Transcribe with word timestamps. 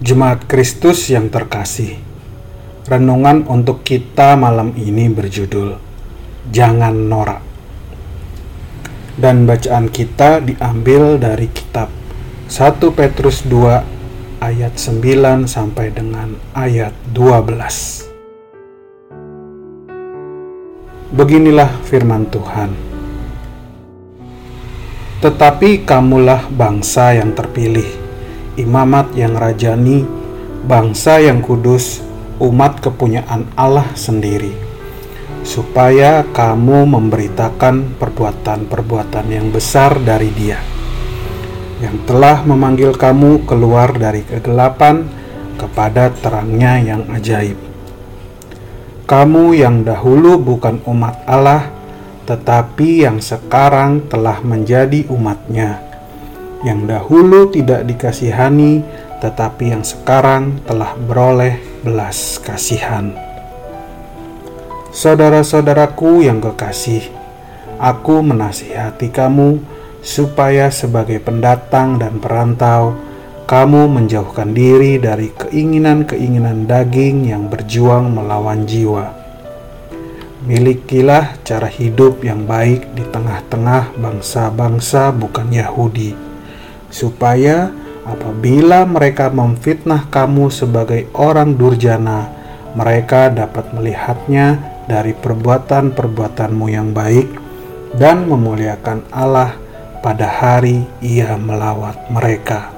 Jemaat 0.00 0.48
Kristus 0.48 1.12
yang 1.12 1.28
terkasih, 1.28 2.00
renungan 2.88 3.44
untuk 3.44 3.84
kita 3.84 4.32
malam 4.32 4.72
ini 4.72 5.12
berjudul 5.12 5.76
"Jangan 6.48 6.96
Norak", 7.04 7.44
dan 9.20 9.44
bacaan 9.44 9.92
kita 9.92 10.40
diambil 10.40 11.20
dari 11.20 11.52
kitab 11.52 11.92
1 12.48 12.80
Petrus 12.96 13.44
2 13.44 14.40
ayat 14.40 14.72
9 14.80 15.44
sampai 15.44 15.92
dengan 15.92 16.32
ayat 16.56 16.96
12. 17.12 18.08
Beginilah 21.12 21.76
firman 21.84 22.24
Tuhan. 22.32 22.72
Tetapi 25.20 25.84
kamulah 25.84 26.48
bangsa 26.48 27.20
yang 27.20 27.36
terpilih 27.36 27.99
imamat 28.58 29.14
yang 29.14 29.36
rajani, 29.36 30.02
bangsa 30.66 31.22
yang 31.22 31.44
kudus, 31.44 32.02
umat 32.40 32.80
kepunyaan 32.80 33.46
Allah 33.54 33.86
sendiri, 33.92 34.56
supaya 35.44 36.24
kamu 36.32 36.88
memberitakan 36.88 38.00
perbuatan-perbuatan 38.00 39.26
yang 39.28 39.52
besar 39.52 40.00
dari 40.00 40.32
Dia, 40.32 40.58
yang 41.84 42.00
telah 42.08 42.42
memanggil 42.42 42.96
kamu 42.96 43.44
keluar 43.44 43.92
dari 43.94 44.24
kegelapan 44.24 45.04
kepada 45.60 46.08
terangnya 46.16 46.80
yang 46.80 47.02
ajaib. 47.12 47.60
Kamu 49.04 49.58
yang 49.58 49.82
dahulu 49.82 50.38
bukan 50.38 50.80
umat 50.86 51.26
Allah, 51.26 51.66
tetapi 52.30 53.04
yang 53.04 53.18
sekarang 53.18 54.06
telah 54.06 54.38
menjadi 54.40 55.02
umatnya 55.10 55.89
yang 56.60 56.84
dahulu 56.84 57.48
tidak 57.48 57.88
dikasihani, 57.88 58.84
tetapi 59.20 59.72
yang 59.72 59.84
sekarang 59.84 60.60
telah 60.68 60.92
beroleh 60.96 61.60
belas 61.80 62.40
kasihan. 62.40 63.16
Saudara-saudaraku 64.90 66.26
yang 66.26 66.42
kekasih, 66.42 67.08
aku 67.80 68.20
menasihati 68.20 69.08
kamu 69.08 69.62
supaya 70.04 70.68
sebagai 70.68 71.20
pendatang 71.22 71.96
dan 71.96 72.20
perantau, 72.20 72.96
kamu 73.48 73.88
menjauhkan 73.88 74.52
diri 74.52 75.00
dari 75.00 75.32
keinginan-keinginan 75.32 76.68
daging 76.68 77.28
yang 77.28 77.48
berjuang 77.48 78.12
melawan 78.12 78.68
jiwa. 78.68 79.16
Milikilah 80.40 81.36
cara 81.44 81.68
hidup 81.68 82.24
yang 82.24 82.48
baik 82.48 82.96
di 82.96 83.04
tengah-tengah 83.04 83.92
bangsa-bangsa 84.00 85.12
bukan 85.12 85.52
Yahudi 85.52 86.29
supaya 86.90 87.70
apabila 88.04 88.84
mereka 88.84 89.30
memfitnah 89.30 90.10
kamu 90.10 90.50
sebagai 90.50 91.06
orang 91.16 91.54
durjana, 91.54 92.28
mereka 92.74 93.30
dapat 93.30 93.70
melihatnya 93.74 94.58
dari 94.86 95.14
perbuatan-perbuatanmu 95.14 96.66
yang 96.70 96.90
baik 96.90 97.30
dan 97.94 98.26
memuliakan 98.26 99.06
Allah 99.10 99.54
pada 100.02 100.26
hari 100.26 100.86
Ia 101.02 101.38
melawat 101.38 102.10
mereka. 102.10 102.74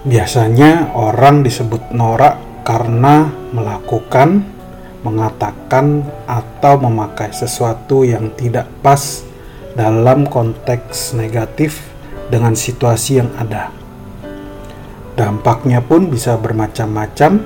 Biasanya 0.00 0.96
orang 0.96 1.44
disebut 1.44 1.92
norak 1.92 2.64
karena 2.64 3.28
melakukan 3.52 4.59
mengatakan 5.00 6.04
atau 6.28 6.76
memakai 6.76 7.32
sesuatu 7.32 8.04
yang 8.04 8.32
tidak 8.36 8.68
pas 8.84 9.24
dalam 9.72 10.28
konteks 10.28 11.16
negatif 11.16 11.88
dengan 12.28 12.52
situasi 12.52 13.24
yang 13.24 13.30
ada. 13.40 13.72
Dampaknya 15.16 15.80
pun 15.84 16.08
bisa 16.08 16.36
bermacam-macam 16.36 17.40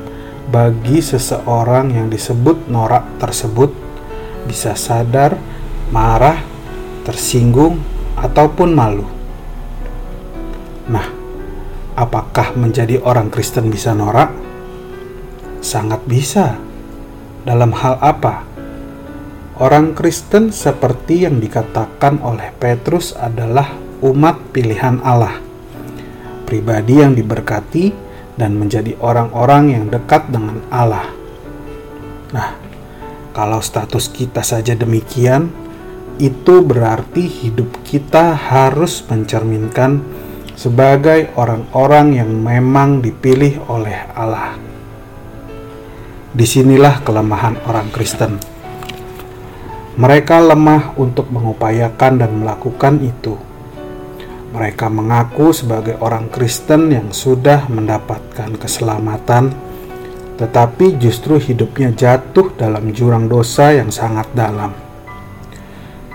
bagi 0.50 1.00
seseorang 1.00 1.94
yang 1.94 2.06
disebut 2.12 2.68
norak 2.68 3.18
tersebut, 3.18 3.72
bisa 4.44 4.76
sadar, 4.76 5.34
marah, 5.88 6.38
tersinggung, 7.02 7.80
ataupun 8.14 8.70
malu. 8.76 9.06
Nah, 10.86 11.08
apakah 11.96 12.52
menjadi 12.54 13.00
orang 13.02 13.32
Kristen 13.32 13.72
bisa 13.72 13.96
norak? 13.96 14.30
Sangat 15.64 16.04
bisa 16.04 16.60
dalam 17.44 17.70
hal 17.76 18.00
apa? 18.00 18.42
Orang 19.60 19.94
Kristen 19.94 20.50
seperti 20.50 21.22
yang 21.28 21.38
dikatakan 21.38 22.18
oleh 22.24 22.50
Petrus 22.58 23.14
adalah 23.14 23.70
umat 24.02 24.50
pilihan 24.50 24.98
Allah. 25.06 25.38
Pribadi 26.42 26.98
yang 26.98 27.14
diberkati 27.14 27.94
dan 28.34 28.58
menjadi 28.58 28.98
orang-orang 28.98 29.78
yang 29.78 29.84
dekat 29.86 30.26
dengan 30.26 30.58
Allah. 30.74 31.06
Nah, 32.34 32.50
kalau 33.30 33.62
status 33.62 34.10
kita 34.10 34.42
saja 34.42 34.74
demikian, 34.74 35.54
itu 36.18 36.62
berarti 36.62 37.26
hidup 37.26 37.82
kita 37.86 38.34
harus 38.34 39.02
mencerminkan 39.06 40.02
sebagai 40.54 41.34
orang-orang 41.34 42.18
yang 42.18 42.30
memang 42.30 43.02
dipilih 43.02 43.58
oleh 43.66 44.06
Allah. 44.14 44.73
Di 46.34 46.42
sinilah 46.42 47.06
kelemahan 47.06 47.62
orang 47.70 47.94
Kristen. 47.94 48.42
Mereka 49.94 50.42
lemah 50.42 50.98
untuk 50.98 51.30
mengupayakan 51.30 52.18
dan 52.18 52.42
melakukan 52.42 52.98
itu. 52.98 53.38
Mereka 54.50 54.90
mengaku 54.90 55.54
sebagai 55.54 55.94
orang 56.02 56.26
Kristen 56.34 56.90
yang 56.90 57.14
sudah 57.14 57.70
mendapatkan 57.70 58.50
keselamatan, 58.58 59.54
tetapi 60.34 60.98
justru 60.98 61.38
hidupnya 61.38 61.94
jatuh 61.94 62.50
dalam 62.58 62.90
jurang 62.90 63.30
dosa 63.30 63.70
yang 63.70 63.94
sangat 63.94 64.26
dalam. 64.34 64.74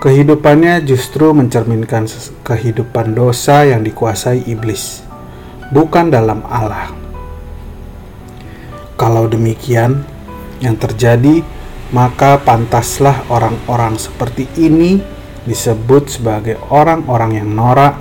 Kehidupannya 0.04 0.84
justru 0.84 1.32
mencerminkan 1.32 2.04
kehidupan 2.44 3.16
dosa 3.16 3.64
yang 3.64 3.80
dikuasai 3.80 4.44
iblis, 4.44 5.00
bukan 5.72 6.12
dalam 6.12 6.44
Allah. 6.44 7.09
Kalau 9.00 9.24
demikian, 9.24 10.04
yang 10.60 10.76
terjadi, 10.76 11.40
maka 11.88 12.36
pantaslah 12.36 13.24
orang-orang 13.32 13.96
seperti 13.96 14.44
ini 14.60 15.00
disebut 15.48 16.20
sebagai 16.20 16.60
orang-orang 16.68 17.40
yang 17.40 17.48
norak, 17.48 17.96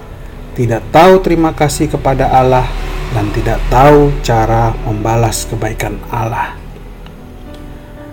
tidak 0.59 0.83
tahu 0.91 1.23
terima 1.23 1.55
kasih 1.55 1.87
kepada 1.87 2.27
Allah, 2.35 2.67
dan 3.15 3.31
tidak 3.31 3.63
tahu 3.71 4.11
cara 4.27 4.75
membalas 4.83 5.47
kebaikan 5.47 5.95
Allah. 6.11 6.59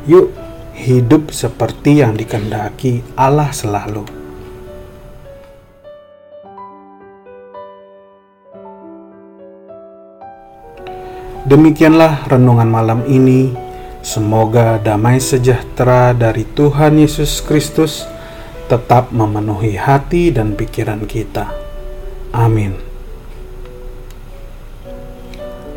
Yuk, 0.06 0.30
hidup 0.78 1.34
seperti 1.34 2.06
yang 2.06 2.14
dikendaki 2.14 3.02
Allah 3.19 3.50
selalu. 3.50 4.16
Demikianlah 11.46 12.26
renungan 12.26 12.66
malam 12.66 13.00
ini. 13.06 13.54
Semoga 14.02 14.82
damai 14.82 15.22
sejahtera 15.22 16.10
dari 16.10 16.42
Tuhan 16.42 16.98
Yesus 16.98 17.38
Kristus 17.38 18.02
tetap 18.66 19.14
memenuhi 19.14 19.78
hati 19.78 20.34
dan 20.34 20.58
pikiran 20.58 21.06
kita. 21.06 21.54
Amin. 22.34 22.74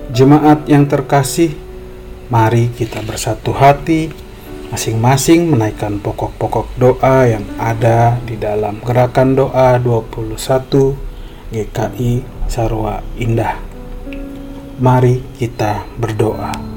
Jemaat 0.10 0.66
yang 0.66 0.90
terkasih, 0.90 1.54
mari 2.34 2.74
kita 2.74 3.06
bersatu 3.06 3.54
hati, 3.54 4.10
masing-masing 4.74 5.54
menaikkan 5.54 6.02
pokok-pokok 6.02 6.66
doa 6.82 7.30
yang 7.30 7.46
ada 7.62 8.18
di 8.26 8.42
dalam 8.42 8.82
gerakan 8.82 9.38
doa 9.38 9.78
21 9.78 10.34
GKI 11.54 12.26
Sarwa 12.50 13.06
Indah. 13.22 13.69
Mari 14.80 15.20
kita 15.36 15.84
berdoa. 16.00 16.69